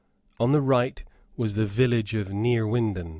On 0.39 0.51
the 0.51 0.61
right 0.61 1.03
was 1.37 1.53
the 1.53 1.67
village 1.67 2.15
of 2.15 2.29
Neerwinden. 2.29 3.09